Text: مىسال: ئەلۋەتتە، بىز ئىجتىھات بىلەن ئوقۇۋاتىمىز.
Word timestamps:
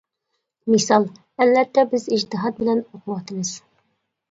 مىسال: 0.75 1.05
ئەلۋەتتە، 1.43 1.85
بىز 1.93 2.09
ئىجتىھات 2.17 2.59
بىلەن 2.65 2.83
ئوقۇۋاتىمىز. 2.87 3.57